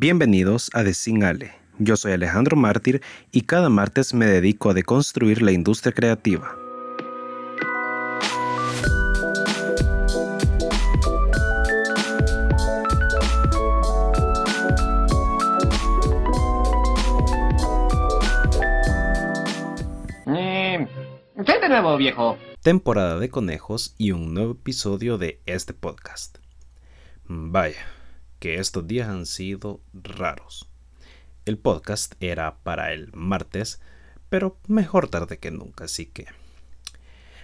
Bienvenidos 0.00 0.70
a 0.74 0.84
Desingale. 0.84 1.50
Yo 1.80 1.96
soy 1.96 2.12
Alejandro 2.12 2.56
Mártir 2.56 3.02
y 3.32 3.40
cada 3.40 3.68
martes 3.68 4.14
me 4.14 4.26
dedico 4.26 4.70
a 4.70 4.72
deconstruir 4.72 5.42
la 5.42 5.50
industria 5.50 5.92
creativa. 5.92 6.56
Eh, 20.28 20.86
¿Qué 21.44 21.58
de 21.60 21.68
nuevo, 21.68 21.96
viejo? 21.96 22.38
Temporada 22.62 23.18
de 23.18 23.30
conejos 23.30 23.96
y 23.98 24.12
un 24.12 24.32
nuevo 24.32 24.52
episodio 24.52 25.18
de 25.18 25.42
este 25.46 25.74
podcast. 25.74 26.38
Vaya, 27.24 27.84
que 28.38 28.58
estos 28.58 28.86
días 28.86 29.08
han 29.08 29.26
sido 29.26 29.80
raros. 29.92 30.68
El 31.44 31.58
podcast 31.58 32.14
era 32.20 32.58
para 32.62 32.92
el 32.92 33.12
martes, 33.12 33.80
pero 34.28 34.58
mejor 34.66 35.08
tarde 35.08 35.38
que 35.38 35.50
nunca, 35.50 35.84
así 35.84 36.06
que... 36.06 36.26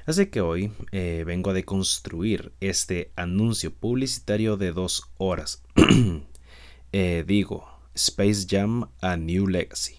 Así 0.06 0.26
que 0.26 0.42
hoy 0.42 0.70
eh, 0.92 1.24
vengo 1.26 1.50
a 1.50 1.54
deconstruir 1.54 2.52
este 2.60 3.10
anuncio 3.16 3.72
publicitario 3.72 4.56
de 4.56 4.72
dos 4.72 5.04
horas. 5.18 5.62
Eh, 6.96 7.24
digo, 7.26 7.66
Space 7.92 8.46
Jam 8.48 8.88
a 9.00 9.16
New 9.16 9.48
Legacy. 9.48 9.96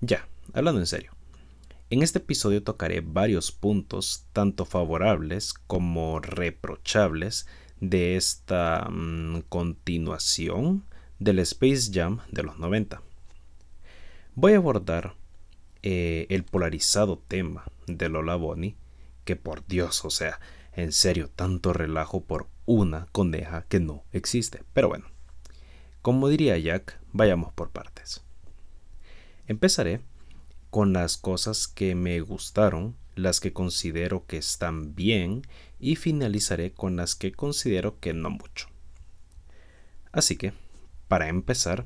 Ya, 0.00 0.26
hablando 0.54 0.80
en 0.80 0.86
serio. 0.86 1.12
En 1.90 2.02
este 2.02 2.20
episodio 2.20 2.62
tocaré 2.62 3.02
varios 3.02 3.52
puntos, 3.52 4.24
tanto 4.32 4.64
favorables 4.64 5.52
como 5.52 6.20
reprochables, 6.20 7.46
de 7.82 8.14
esta 8.14 8.88
mm, 8.88 9.40
continuación 9.48 10.84
del 11.18 11.40
Space 11.40 11.90
Jam 11.92 12.20
de 12.30 12.44
los 12.44 12.56
90. 12.60 13.02
Voy 14.36 14.52
a 14.52 14.58
abordar 14.58 15.16
eh, 15.82 16.26
el 16.30 16.44
polarizado 16.44 17.18
tema 17.18 17.64
de 17.88 18.08
Lola 18.08 18.36
Bonnie, 18.36 18.76
que 19.24 19.34
por 19.34 19.66
Dios, 19.66 20.04
o 20.04 20.10
sea, 20.10 20.38
en 20.74 20.92
serio, 20.92 21.28
tanto 21.34 21.72
relajo 21.72 22.22
por 22.22 22.46
una 22.66 23.06
coneja 23.10 23.66
que 23.68 23.80
no 23.80 24.04
existe. 24.12 24.62
Pero 24.72 24.88
bueno, 24.88 25.06
como 26.02 26.28
diría 26.28 26.56
Jack, 26.58 27.00
vayamos 27.12 27.52
por 27.52 27.70
partes. 27.70 28.22
Empezaré 29.48 30.00
con 30.72 30.94
las 30.94 31.18
cosas 31.18 31.68
que 31.68 31.94
me 31.94 32.18
gustaron, 32.22 32.96
las 33.14 33.40
que 33.40 33.52
considero 33.52 34.24
que 34.24 34.38
están 34.38 34.94
bien 34.94 35.42
y 35.78 35.96
finalizaré 35.96 36.72
con 36.72 36.96
las 36.96 37.14
que 37.14 37.30
considero 37.30 38.00
que 38.00 38.14
no 38.14 38.30
mucho. 38.30 38.68
Así 40.12 40.36
que, 40.36 40.54
para 41.08 41.28
empezar, 41.28 41.84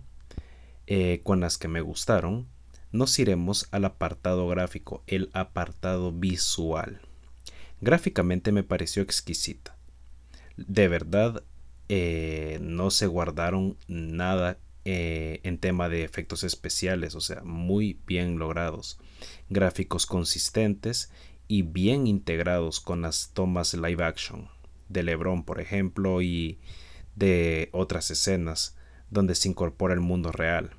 eh, 0.87 1.21
con 1.25 1.41
las 1.41 1.59
que 1.59 1.67
me 1.67 1.81
gustaron, 1.81 2.47
nos 2.93 3.19
iremos 3.19 3.67
al 3.73 3.87
apartado 3.87 4.47
gráfico, 4.47 5.03
el 5.09 5.31
apartado 5.33 6.13
visual. 6.13 7.01
Gráficamente 7.81 8.53
me 8.53 8.63
pareció 8.63 9.03
exquisita. 9.03 9.77
De 10.57 10.87
verdad, 10.87 11.43
eh, 11.89 12.61
no 12.63 12.93
se 12.93 13.09
guardaron 13.09 13.77
nada 13.89 14.59
eh, 14.89 15.41
en 15.43 15.59
tema 15.59 15.89
de 15.89 16.05
efectos 16.05 16.45
especiales, 16.45 17.17
o 17.17 17.21
sea, 17.21 17.43
muy 17.43 17.99
bien 18.07 18.39
logrados. 18.39 19.01
Gráficos 19.49 20.07
consistentes 20.07 21.11
y 21.49 21.63
bien 21.63 22.07
integrados 22.07 22.79
con 22.79 23.03
las 23.03 23.33
tomas 23.33 23.75
live 23.75 24.05
action 24.05 24.49
de 24.89 25.03
Lebron, 25.03 25.43
por 25.43 25.61
ejemplo, 25.61 26.23
y 26.23 26.61
de 27.17 27.69
otras 27.73 28.13
escenas 28.13 28.77
donde 29.11 29.35
se 29.35 29.49
incorpora 29.49 29.93
el 29.93 29.99
mundo 29.99 30.31
real. 30.31 30.71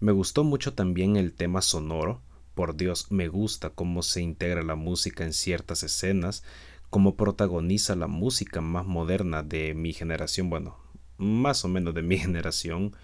Me 0.00 0.10
gustó 0.10 0.42
mucho 0.42 0.74
también 0.74 1.16
el 1.16 1.32
tema 1.32 1.62
sonoro. 1.62 2.22
Por 2.56 2.76
Dios, 2.76 3.12
me 3.12 3.28
gusta 3.28 3.70
cómo 3.70 4.02
se 4.02 4.20
integra 4.20 4.64
la 4.64 4.74
música 4.74 5.22
en 5.22 5.32
ciertas 5.32 5.84
escenas, 5.84 6.42
cómo 6.90 7.14
protagoniza 7.14 7.94
la 7.94 8.08
música 8.08 8.60
más 8.60 8.84
moderna 8.84 9.44
de 9.44 9.74
mi 9.74 9.92
generación, 9.92 10.50
bueno, 10.50 10.76
más 11.18 11.64
o 11.64 11.68
menos 11.68 11.94
de 11.94 12.02
mi 12.02 12.18
generación. 12.18 12.94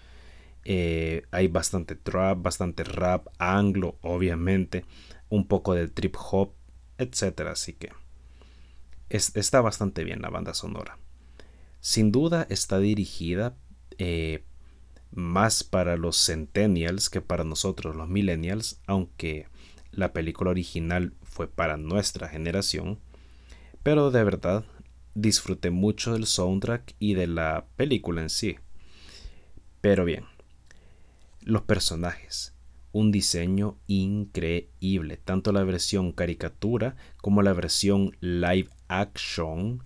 Eh, 0.65 1.23
hay 1.31 1.47
bastante 1.47 1.95
trap, 1.95 2.41
bastante 2.41 2.83
rap, 2.83 3.27
anglo, 3.37 3.97
obviamente 4.01 4.85
un 5.29 5.47
poco 5.47 5.73
de 5.73 5.87
trip 5.87 6.15
hop, 6.31 6.53
etc. 6.97 7.47
Así 7.51 7.73
que 7.73 7.91
está 9.09 9.61
bastante 9.61 10.03
bien 10.03 10.21
la 10.21 10.29
banda 10.29 10.53
sonora. 10.53 10.99
Sin 11.79 12.11
duda 12.11 12.47
está 12.49 12.79
dirigida 12.79 13.57
eh, 13.97 14.45
más 15.11 15.63
para 15.63 15.97
los 15.97 16.23
centennials 16.23 17.09
que 17.09 17.21
para 17.21 17.43
nosotros 17.43 17.95
los 17.95 18.07
millennials, 18.09 18.79
aunque 18.87 19.47
la 19.91 20.13
película 20.13 20.51
original 20.51 21.13
fue 21.23 21.47
para 21.47 21.77
nuestra 21.77 22.29
generación. 22.29 22.99
Pero 23.83 24.11
de 24.11 24.23
verdad 24.23 24.63
disfruté 25.15 25.69
mucho 25.69 26.13
del 26.13 26.25
soundtrack 26.25 26.95
y 26.99 27.13
de 27.13 27.27
la 27.27 27.65
película 27.75 28.21
en 28.21 28.29
sí. 28.29 28.57
Pero 29.81 30.05
bien, 30.05 30.25
los 31.41 31.63
personajes 31.63 32.53
un 32.93 33.11
diseño 33.11 33.77
increíble. 33.87 35.17
Tanto 35.17 35.51
la 35.51 35.63
versión 35.63 36.13
caricatura 36.13 36.95
como 37.17 37.41
la 37.41 37.51
versión 37.51 38.15
live 38.21 38.69
action 38.87 39.83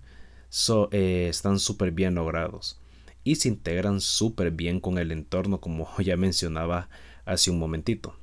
eh, 0.92 1.26
están 1.28 1.58
súper 1.58 1.90
bien 1.90 2.14
logrados 2.14 2.80
y 3.24 3.36
se 3.36 3.48
integran 3.48 4.00
súper 4.00 4.52
bien 4.52 4.78
con 4.80 4.98
el 4.98 5.10
entorno 5.10 5.60
como 5.60 5.88
ya 5.98 6.16
mencionaba 6.16 6.88
hace 7.24 7.50
un 7.50 7.58
momentito. 7.58 8.14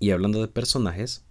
Y 0.00 0.10
hablando 0.10 0.40
de 0.40 0.48
personajes, 0.48 1.24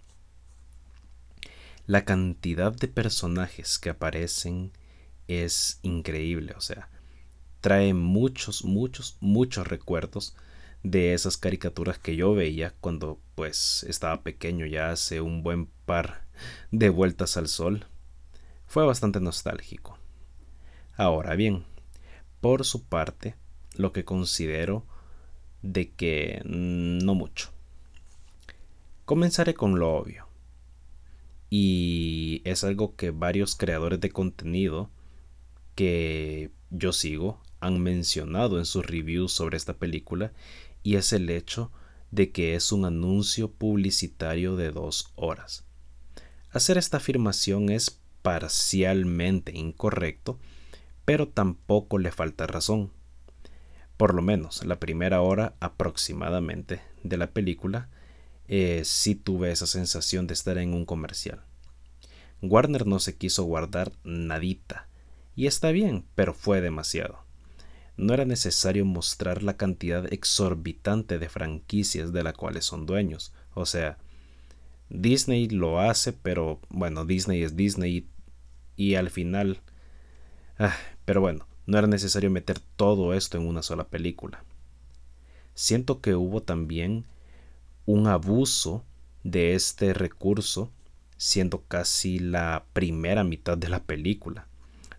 la 1.90 2.04
cantidad 2.04 2.72
de 2.72 2.86
personajes 2.86 3.80
que 3.80 3.90
aparecen 3.90 4.70
es 5.26 5.80
increíble, 5.82 6.54
o 6.56 6.60
sea, 6.60 6.88
trae 7.60 7.94
muchos, 7.94 8.64
muchos, 8.64 9.16
muchos 9.18 9.66
recuerdos 9.66 10.36
de 10.84 11.14
esas 11.14 11.36
caricaturas 11.36 11.98
que 11.98 12.14
yo 12.14 12.32
veía 12.32 12.76
cuando 12.80 13.18
pues 13.34 13.84
estaba 13.88 14.22
pequeño 14.22 14.66
ya 14.66 14.92
hace 14.92 15.20
un 15.20 15.42
buen 15.42 15.66
par 15.66 16.28
de 16.70 16.90
vueltas 16.90 17.36
al 17.36 17.48
sol. 17.48 17.86
Fue 18.68 18.86
bastante 18.86 19.18
nostálgico. 19.18 19.98
Ahora 20.96 21.34
bien, 21.34 21.64
por 22.40 22.64
su 22.64 22.84
parte, 22.84 23.34
lo 23.74 23.92
que 23.92 24.04
considero 24.04 24.86
de 25.60 25.90
que 25.90 26.40
no 26.44 27.16
mucho. 27.16 27.50
Comenzaré 29.06 29.54
con 29.54 29.80
lo 29.80 29.92
obvio. 29.92 30.29
Y 31.50 32.42
es 32.44 32.62
algo 32.64 32.94
que 32.94 33.10
varios 33.10 33.56
creadores 33.56 34.00
de 34.00 34.10
contenido 34.10 34.90
que 35.74 36.50
yo 36.70 36.92
sigo 36.92 37.42
han 37.58 37.80
mencionado 37.80 38.58
en 38.58 38.64
sus 38.64 38.86
reviews 38.86 39.32
sobre 39.32 39.56
esta 39.56 39.74
película 39.74 40.32
y 40.82 40.94
es 40.94 41.12
el 41.12 41.28
hecho 41.28 41.72
de 42.10 42.30
que 42.30 42.54
es 42.54 42.72
un 42.72 42.84
anuncio 42.84 43.50
publicitario 43.50 44.56
de 44.56 44.70
dos 44.70 45.12
horas. 45.16 45.64
Hacer 46.50 46.78
esta 46.78 46.96
afirmación 46.96 47.68
es 47.68 48.00
parcialmente 48.22 49.52
incorrecto, 49.56 50.38
pero 51.04 51.28
tampoco 51.28 51.98
le 51.98 52.10
falta 52.10 52.46
razón. 52.46 52.92
Por 53.96 54.14
lo 54.14 54.22
menos 54.22 54.64
la 54.64 54.80
primera 54.80 55.20
hora 55.20 55.54
aproximadamente 55.60 56.80
de 57.02 57.16
la 57.16 57.32
película 57.32 57.90
eh, 58.50 58.82
sí 58.84 59.14
tuve 59.14 59.50
esa 59.50 59.66
sensación 59.66 60.26
de 60.26 60.34
estar 60.34 60.58
en 60.58 60.74
un 60.74 60.84
comercial. 60.84 61.42
Warner 62.42 62.86
no 62.86 63.00
se 63.00 63.16
quiso 63.16 63.44
guardar 63.44 63.92
nadita, 64.04 64.88
y 65.34 65.46
está 65.46 65.70
bien, 65.70 66.04
pero 66.14 66.34
fue 66.34 66.60
demasiado 66.60 67.30
no 68.00 68.14
era 68.14 68.24
necesario 68.24 68.84
mostrar 68.84 69.42
la 69.42 69.56
cantidad 69.56 70.10
exorbitante 70.12 71.18
de 71.18 71.28
franquicias 71.28 72.12
de 72.12 72.22
las 72.22 72.34
cuales 72.34 72.64
son 72.64 72.86
dueños. 72.86 73.32
O 73.52 73.66
sea, 73.66 73.98
Disney 74.88 75.48
lo 75.48 75.80
hace, 75.80 76.14
pero 76.14 76.60
bueno, 76.70 77.04
Disney 77.04 77.42
es 77.42 77.56
Disney 77.56 78.08
y, 78.76 78.94
al 78.94 79.10
final... 79.10 79.60
Ah, 80.58 80.76
pero 81.04 81.20
bueno, 81.20 81.46
no 81.66 81.78
era 81.78 81.86
necesario 81.86 82.30
meter 82.30 82.58
todo 82.76 83.12
esto 83.12 83.36
en 83.36 83.46
una 83.46 83.62
sola 83.62 83.88
película. 83.88 84.44
Siento 85.54 86.00
que 86.00 86.14
hubo 86.14 86.42
también 86.42 87.04
un 87.90 88.06
abuso 88.06 88.84
de 89.24 89.54
este 89.54 89.92
recurso 89.92 90.70
siendo 91.16 91.64
casi 91.66 92.18
la 92.18 92.64
primera 92.72 93.24
mitad 93.24 93.58
de 93.58 93.68
la 93.68 93.82
película 93.84 94.46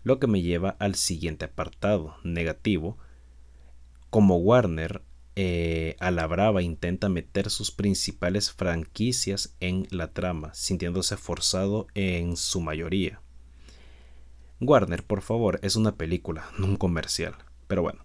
lo 0.04 0.18
que 0.18 0.26
me 0.26 0.42
lleva 0.42 0.76
al 0.78 0.94
siguiente 0.94 1.44
apartado 1.44 2.16
negativo. 2.24 2.98
Como 4.10 4.36
Warner 4.36 5.02
eh, 5.36 5.96
a 6.00 6.10
la 6.10 6.26
brava 6.26 6.62
intenta 6.62 7.08
meter 7.08 7.50
sus 7.50 7.70
principales 7.70 8.52
franquicias 8.52 9.54
en 9.60 9.86
la 9.90 10.12
trama, 10.12 10.52
sintiéndose 10.54 11.16
forzado 11.16 11.86
en 11.94 12.36
su 12.36 12.60
mayoría. 12.60 13.20
Warner, 14.60 15.02
por 15.04 15.22
favor, 15.22 15.58
es 15.62 15.76
una 15.76 15.96
película, 15.96 16.50
no 16.58 16.66
un 16.66 16.76
comercial. 16.76 17.34
Pero 17.66 17.82
bueno. 17.82 18.04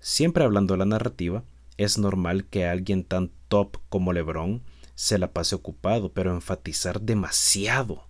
Siempre 0.00 0.42
hablando 0.42 0.74
de 0.74 0.78
la 0.78 0.84
narrativa, 0.84 1.44
es 1.76 1.98
normal 1.98 2.44
que 2.44 2.66
alguien 2.66 3.04
tan 3.04 3.30
top 3.48 3.78
como 3.88 4.12
Lebron 4.12 4.62
se 4.94 5.18
la 5.18 5.32
pase 5.32 5.54
ocupado, 5.54 6.12
pero 6.12 6.32
enfatizar 6.32 7.00
demasiado 7.00 8.04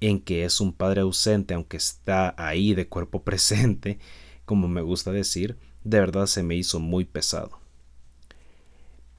en 0.00 0.20
que 0.20 0.44
es 0.44 0.60
un 0.60 0.72
padre 0.72 1.02
ausente, 1.02 1.54
aunque 1.54 1.76
está 1.76 2.34
ahí 2.36 2.74
de 2.74 2.88
cuerpo 2.88 3.22
presente, 3.24 3.98
como 4.44 4.68
me 4.68 4.82
gusta 4.82 5.12
decir, 5.12 5.56
de 5.84 6.00
verdad 6.00 6.26
se 6.26 6.42
me 6.42 6.56
hizo 6.56 6.80
muy 6.80 7.04
pesado. 7.04 7.60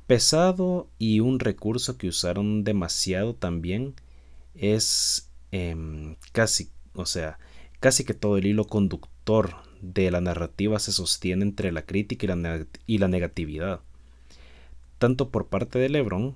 Pesado 0.06 0.90
y 0.98 1.20
un 1.20 1.40
recurso 1.40 1.98
que 1.98 2.08
usaron 2.08 2.64
demasiado 2.64 3.36
también 3.36 3.96
es 4.56 5.30
em, 5.52 6.16
casi, 6.32 6.70
o 6.94 7.06
sea, 7.06 7.40
casi 7.80 8.06
que 8.06 8.14
todo 8.14 8.38
el 8.38 8.46
hilo 8.46 8.66
conductor 8.66 9.67
de 9.82 10.12
la 10.12 10.22
narrativa 10.22 10.80
se 10.80 10.92
sostiene 10.92 11.44
entre 11.44 11.72
la 11.72 11.86
crítica 11.86 12.26
y 12.86 12.98
la, 12.98 13.08
negatividad, 13.08 13.82
tanto 14.98 15.30
por 15.30 15.48
parte 15.48 15.80
de 15.80 15.90
Lebron 15.90 16.36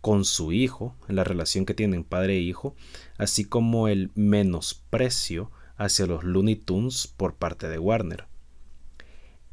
con 0.00 0.24
su 0.24 0.52
hijo, 0.52 0.96
en 1.08 1.16
la 1.16 1.24
relación 1.24 1.66
que 1.66 1.74
tienen 1.74 2.04
padre 2.04 2.36
e 2.36 2.40
hijo, 2.40 2.74
así 3.18 3.44
como 3.44 3.88
el 3.88 4.10
menosprecio 4.14 5.50
hacia 5.76 6.06
los 6.06 6.24
Looney 6.24 6.56
Tunes 6.56 7.06
por 7.06 7.34
parte 7.34 7.68
de 7.68 7.78
Warner. 7.78 8.26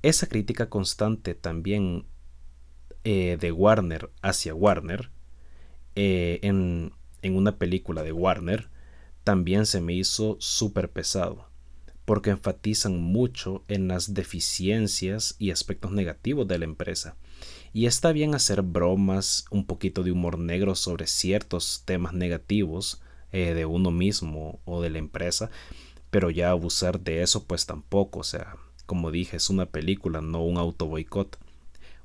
Esa 0.01 0.27
crítica 0.27 0.69
constante 0.69 1.35
también 1.35 2.05
eh, 3.03 3.37
de 3.39 3.51
Warner 3.51 4.09
hacia 4.21 4.53
Warner 4.53 5.11
eh, 5.95 6.39
en, 6.43 6.93
en 7.21 7.35
una 7.35 7.57
película 7.57 8.03
de 8.03 8.11
Warner 8.11 8.69
también 9.23 9.65
se 9.65 9.81
me 9.81 9.93
hizo 9.93 10.37
súper 10.39 10.91
pesado 10.91 11.46
porque 12.07 12.29
enfatizan 12.29 13.01
mucho 13.01 13.65
en 13.67 13.89
las 13.89 14.13
deficiencias 14.13 15.35
y 15.39 15.51
aspectos 15.51 15.91
negativos 15.91 16.47
de 16.47 16.57
la 16.57 16.63
empresa 16.63 17.17
y 17.73 17.85
está 17.85 18.13
bien 18.13 18.33
hacer 18.33 18.61
bromas, 18.61 19.43
un 19.51 19.65
poquito 19.65 20.03
de 20.03 20.13
humor 20.13 20.39
negro 20.39 20.73
sobre 20.75 21.05
ciertos 21.05 21.81
temas 21.83 22.13
negativos 22.13 23.01
eh, 23.33 23.53
de 23.53 23.65
uno 23.65 23.91
mismo 23.91 24.61
o 24.63 24.81
de 24.81 24.89
la 24.89 24.99
empresa, 24.99 25.51
pero 26.09 26.29
ya 26.29 26.51
abusar 26.51 27.01
de 27.01 27.23
eso 27.23 27.43
pues 27.43 27.65
tampoco, 27.65 28.19
o 28.19 28.23
sea, 28.23 28.55
como 28.85 29.11
dije, 29.11 29.35
es 29.35 29.49
una 29.49 29.65
película, 29.65 30.21
no 30.21 30.45
un 30.45 30.57
auto 30.57 30.85
boicot. 30.85 31.37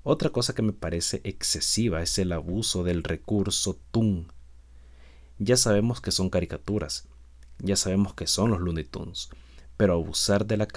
Otra 0.02 0.30
cosa 0.30 0.52
que 0.52 0.62
me 0.62 0.72
parece 0.72 1.20
excesiva 1.22 2.02
es 2.02 2.18
el 2.18 2.32
abuso 2.32 2.82
del 2.82 3.04
recurso 3.04 3.78
Toon. 3.92 4.32
Ya 5.38 5.56
sabemos 5.56 6.00
que 6.00 6.10
son 6.10 6.28
caricaturas, 6.28 7.06
ya 7.60 7.76
sabemos 7.76 8.14
que 8.14 8.26
son 8.26 8.50
los 8.50 8.60
Looney 8.60 8.82
Tunes, 8.82 9.30
pero 9.82 9.94
abusar 9.94 10.46
de 10.46 10.56
la, 10.56 10.68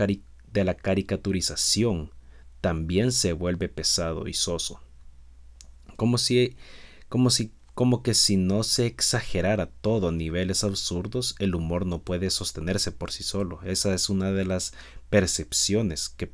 de 0.52 0.64
la 0.64 0.74
caricaturización 0.74 2.12
también 2.60 3.12
se 3.12 3.34
vuelve 3.34 3.70
pesado 3.70 4.28
y 4.28 4.34
soso. 4.34 4.82
Como 5.96 6.18
si, 6.18 6.58
como 7.08 7.30
si, 7.30 7.52
como 7.76 8.02
que 8.02 8.16
si 8.16 8.36
no 8.36 8.64
se 8.64 8.88
exagerara 8.88 9.68
todo 9.68 10.08
a 10.08 10.12
niveles 10.12 10.64
absurdos, 10.64 11.36
el 11.38 11.54
humor 11.54 11.86
no 11.86 12.02
puede 12.02 12.32
sostenerse 12.32 12.92
por 12.92 13.12
sí 13.12 13.22
solo. 13.22 13.60
Esa 13.62 13.94
es 13.94 14.10
una 14.10 14.32
de 14.32 14.44
las 14.44 14.74
percepciones 15.12 16.10
que, 16.10 16.32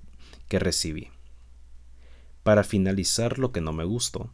que 0.47 0.57
recibí. 0.57 1.09
Para 2.41 2.63
finalizar, 2.63 3.37
lo 3.37 3.51
que 3.51 3.59
no 3.59 3.73
me 3.73 3.83
gustó 3.83 4.31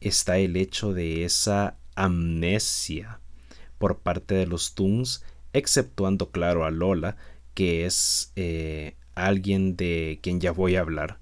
está 0.00 0.38
el 0.38 0.54
hecho 0.56 0.92
de 0.92 1.24
esa 1.24 1.78
amnesia 1.96 3.18
por 3.78 3.98
parte 3.98 4.36
de 4.36 4.46
los 4.46 4.76
Toons, 4.76 5.24
exceptuando, 5.52 6.30
claro, 6.30 6.64
a 6.64 6.70
Lola, 6.70 7.16
que 7.56 7.86
es 7.86 8.32
eh, 8.36 8.96
alguien 9.14 9.76
de 9.76 10.20
quien 10.22 10.40
ya 10.40 10.52
voy 10.52 10.76
a 10.76 10.82
hablar. 10.82 11.18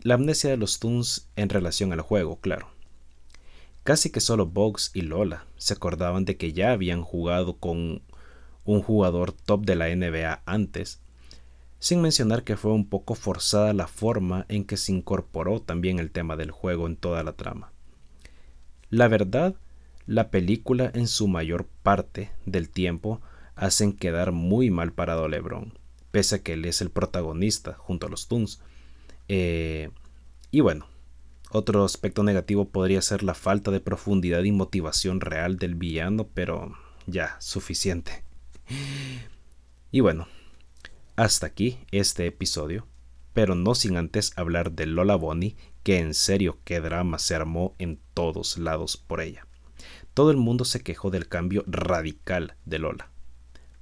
La 0.00 0.14
amnesia 0.14 0.50
de 0.50 0.56
los 0.56 0.80
Toons 0.80 1.28
en 1.36 1.48
relación 1.48 1.92
al 1.92 2.00
juego, 2.00 2.40
claro. 2.40 2.66
Casi 3.84 4.10
que 4.10 4.18
solo 4.18 4.46
Bugs 4.46 4.90
y 4.94 5.02
Lola 5.02 5.46
se 5.56 5.74
acordaban 5.74 6.24
de 6.24 6.36
que 6.36 6.52
ya 6.52 6.72
habían 6.72 7.02
jugado 7.02 7.56
con 7.56 8.02
un 8.64 8.82
jugador 8.82 9.30
top 9.30 9.64
de 9.64 9.76
la 9.76 9.94
NBA 9.94 10.42
antes, 10.44 11.00
sin 11.78 12.00
mencionar 12.00 12.42
que 12.42 12.56
fue 12.56 12.72
un 12.72 12.88
poco 12.88 13.14
forzada 13.14 13.72
la 13.74 13.86
forma 13.86 14.46
en 14.48 14.64
que 14.64 14.76
se 14.76 14.90
incorporó 14.90 15.60
también 15.60 16.00
el 16.00 16.10
tema 16.10 16.34
del 16.34 16.50
juego 16.50 16.88
en 16.88 16.96
toda 16.96 17.22
la 17.22 17.34
trama. 17.34 17.70
La 18.90 19.06
verdad, 19.06 19.54
la 20.06 20.30
película 20.30 20.90
en 20.94 21.06
su 21.06 21.28
mayor 21.28 21.68
parte 21.84 22.32
del 22.44 22.70
tiempo 22.70 23.20
hacen 23.56 23.92
quedar 23.92 24.32
muy 24.32 24.70
mal 24.70 24.92
parado 24.92 25.24
a 25.24 25.28
LeBron 25.28 25.84
pese 26.14 26.36
a 26.36 26.42
que 26.44 26.52
él 26.52 26.64
es 26.64 26.80
el 26.80 26.90
protagonista 26.90 27.74
junto 27.74 28.06
a 28.06 28.08
los 28.08 28.28
Toons. 28.28 28.60
Eh, 29.26 29.90
y 30.52 30.60
bueno, 30.60 30.86
otro 31.50 31.84
aspecto 31.84 32.22
negativo 32.22 32.68
podría 32.68 33.02
ser 33.02 33.24
la 33.24 33.34
falta 33.34 33.72
de 33.72 33.80
profundidad 33.80 34.44
y 34.44 34.52
motivación 34.52 35.20
real 35.20 35.58
del 35.58 35.74
villano, 35.74 36.28
pero 36.32 36.72
ya, 37.08 37.36
suficiente. 37.40 38.22
Y 39.90 39.98
bueno, 39.98 40.28
hasta 41.16 41.46
aquí 41.46 41.78
este 41.90 42.28
episodio, 42.28 42.86
pero 43.32 43.56
no 43.56 43.74
sin 43.74 43.96
antes 43.96 44.38
hablar 44.38 44.70
de 44.70 44.86
Lola 44.86 45.16
Bonnie, 45.16 45.56
que 45.82 45.98
en 45.98 46.14
serio 46.14 46.60
qué 46.62 46.78
drama 46.78 47.18
se 47.18 47.34
armó 47.34 47.74
en 47.80 47.98
todos 48.14 48.56
lados 48.56 48.96
por 48.96 49.20
ella. 49.20 49.48
Todo 50.14 50.30
el 50.30 50.36
mundo 50.36 50.64
se 50.64 50.80
quejó 50.84 51.10
del 51.10 51.26
cambio 51.26 51.64
radical 51.66 52.54
de 52.64 52.78
Lola. 52.78 53.13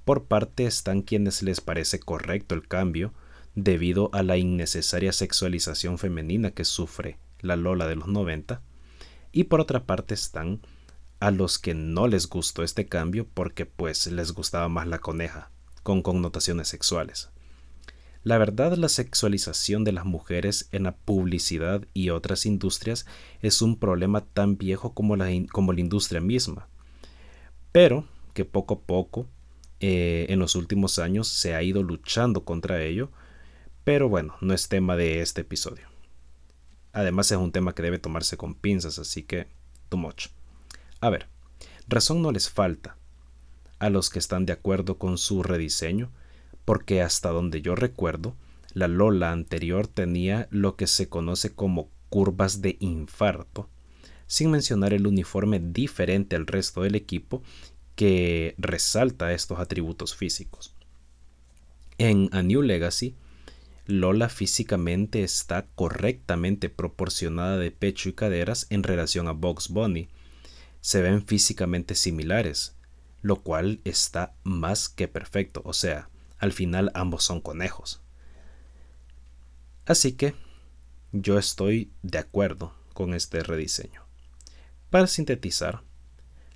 Por 0.05 0.25
parte 0.25 0.65
están 0.65 1.01
quienes 1.01 1.43
les 1.43 1.61
parece 1.61 1.99
correcto 1.99 2.55
el 2.55 2.67
cambio 2.67 3.13
debido 3.55 4.09
a 4.13 4.23
la 4.23 4.37
innecesaria 4.37 5.13
sexualización 5.13 5.97
femenina 5.97 6.51
que 6.51 6.65
sufre 6.65 7.19
la 7.39 7.55
Lola 7.55 7.87
de 7.87 7.95
los 7.95 8.07
90, 8.07 8.61
y 9.31 9.45
por 9.45 9.61
otra 9.61 9.85
parte 9.85 10.13
están 10.13 10.61
a 11.19 11.31
los 11.31 11.57
que 11.57 11.73
no 11.73 12.07
les 12.07 12.27
gustó 12.27 12.63
este 12.63 12.87
cambio 12.87 13.25
porque 13.33 13.65
pues 13.65 14.07
les 14.07 14.33
gustaba 14.33 14.67
más 14.67 14.87
la 14.87 14.99
coneja, 14.99 15.51
con 15.81 16.01
connotaciones 16.01 16.67
sexuales. 16.67 17.29
La 18.23 18.37
verdad, 18.37 18.77
la 18.77 18.89
sexualización 18.89 19.83
de 19.83 19.91
las 19.91 20.05
mujeres 20.05 20.69
en 20.71 20.83
la 20.83 20.95
publicidad 20.95 21.85
y 21.93 22.09
otras 22.09 22.45
industrias 22.45 23.05
es 23.41 23.61
un 23.61 23.77
problema 23.77 24.21
tan 24.21 24.57
viejo 24.57 24.93
como 24.93 25.15
la, 25.15 25.27
como 25.51 25.73
la 25.73 25.81
industria 25.81 26.21
misma, 26.21 26.67
pero 27.71 28.05
que 28.33 28.45
poco 28.45 28.75
a 28.75 28.79
poco 28.79 29.27
eh, 29.85 30.27
en 30.29 30.39
los 30.39 30.55
últimos 30.55 30.97
años 30.97 31.27
se 31.27 31.55
ha 31.55 31.61
ido 31.61 31.83
luchando 31.83 32.45
contra 32.45 32.81
ello, 32.81 33.11
pero 33.83 34.07
bueno, 34.07 34.37
no 34.39 34.53
es 34.53 34.69
tema 34.69 34.95
de 34.95 35.19
este 35.19 35.41
episodio. 35.41 35.89
Además 36.93 37.29
es 37.33 37.37
un 37.37 37.51
tema 37.51 37.75
que 37.75 37.83
debe 37.83 37.99
tomarse 37.99 38.37
con 38.37 38.55
pinzas, 38.55 38.97
así 38.97 39.23
que 39.23 39.47
too 39.89 39.97
much. 39.97 40.27
A 41.01 41.09
ver, 41.09 41.27
razón 41.85 42.21
no 42.21 42.31
les 42.31 42.49
falta 42.49 42.95
a 43.77 43.89
los 43.89 44.09
que 44.09 44.19
están 44.19 44.45
de 44.45 44.53
acuerdo 44.53 44.97
con 44.97 45.17
su 45.17 45.43
rediseño, 45.43 46.13
porque 46.63 47.01
hasta 47.01 47.31
donde 47.31 47.61
yo 47.61 47.75
recuerdo, 47.75 48.37
la 48.73 48.87
Lola 48.87 49.33
anterior 49.33 49.87
tenía 49.87 50.47
lo 50.49 50.77
que 50.77 50.87
se 50.87 51.09
conoce 51.09 51.53
como 51.53 51.89
curvas 52.07 52.61
de 52.61 52.77
infarto, 52.79 53.67
sin 54.27 54.49
mencionar 54.49 54.93
el 54.93 55.07
uniforme 55.07 55.59
diferente 55.59 56.37
al 56.37 56.47
resto 56.47 56.83
del 56.83 56.95
equipo 56.95 57.43
que 57.95 58.55
resalta 58.57 59.33
estos 59.33 59.59
atributos 59.59 60.15
físicos. 60.15 60.73
En 61.97 62.29
A 62.31 62.41
New 62.41 62.61
Legacy, 62.61 63.15
Lola 63.85 64.29
físicamente 64.29 65.23
está 65.23 65.65
correctamente 65.75 66.69
proporcionada 66.69 67.57
de 67.57 67.71
pecho 67.71 68.09
y 68.09 68.13
caderas 68.13 68.67
en 68.69 68.83
relación 68.83 69.27
a 69.27 69.33
Box 69.33 69.69
Bunny. 69.69 70.07
Se 70.79 71.01
ven 71.01 71.25
físicamente 71.25 71.95
similares, 71.95 72.75
lo 73.21 73.41
cual 73.41 73.81
está 73.83 74.35
más 74.43 74.87
que 74.89 75.07
perfecto, 75.07 75.61
o 75.65 75.73
sea, 75.73 76.09
al 76.39 76.53
final 76.53 76.91
ambos 76.93 77.23
son 77.23 77.41
conejos. 77.41 78.01
Así 79.85 80.13
que 80.13 80.33
yo 81.11 81.37
estoy 81.37 81.91
de 82.01 82.19
acuerdo 82.19 82.73
con 82.93 83.13
este 83.13 83.43
rediseño. 83.43 84.05
Para 84.89 85.07
sintetizar, 85.07 85.83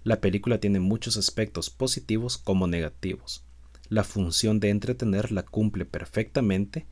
la 0.07 0.21
película 0.21 0.61
tiene 0.61 0.79
muchos 0.79 1.17
aspectos 1.17 1.69
positivos 1.69 2.37
como 2.37 2.65
negativos. 2.65 3.43
La 3.89 4.05
función 4.05 4.61
de 4.61 4.69
entretener 4.69 5.33
la 5.33 5.43
cumple 5.43 5.83
perfectamente, 5.83 6.87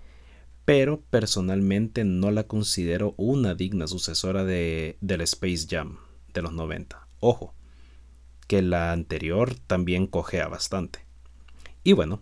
pero 0.65 0.99
personalmente 0.99 2.03
no 2.03 2.29
la 2.29 2.43
considero 2.43 3.13
una 3.15 3.55
digna 3.55 3.87
sucesora 3.87 4.43
de, 4.43 4.97
del 4.99 5.21
Space 5.21 5.65
Jam 5.69 5.99
de 6.33 6.41
los 6.41 6.51
90. 6.51 7.07
Ojo, 7.21 7.55
que 8.47 8.61
la 8.61 8.91
anterior 8.91 9.55
también 9.55 10.07
cojea 10.07 10.49
bastante. 10.49 10.99
Y 11.85 11.93
bueno, 11.93 12.21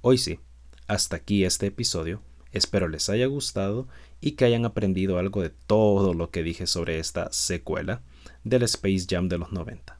hoy 0.00 0.16
sí, 0.16 0.40
hasta 0.86 1.16
aquí 1.16 1.44
este 1.44 1.66
episodio. 1.66 2.22
Espero 2.50 2.88
les 2.88 3.10
haya 3.10 3.26
gustado 3.26 3.88
y 4.22 4.32
que 4.32 4.46
hayan 4.46 4.64
aprendido 4.64 5.18
algo 5.18 5.42
de 5.42 5.50
todo 5.50 6.14
lo 6.14 6.30
que 6.30 6.42
dije 6.42 6.66
sobre 6.66 6.98
esta 6.98 7.30
secuela 7.30 8.00
del 8.42 8.62
Space 8.62 9.04
Jam 9.06 9.28
de 9.28 9.36
los 9.36 9.52
90. 9.52 9.99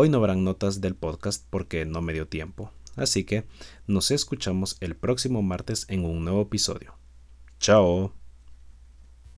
Hoy 0.00 0.08
no 0.08 0.18
habrán 0.18 0.44
notas 0.44 0.80
del 0.80 0.94
podcast 0.94 1.44
porque 1.50 1.84
no 1.84 2.02
me 2.02 2.12
dio 2.12 2.28
tiempo, 2.28 2.70
así 2.94 3.24
que 3.24 3.48
nos 3.88 4.12
escuchamos 4.12 4.76
el 4.78 4.94
próximo 4.94 5.42
martes 5.42 5.86
en 5.88 6.04
un 6.04 6.22
nuevo 6.22 6.42
episodio. 6.42 6.94
Chao. 7.58 8.12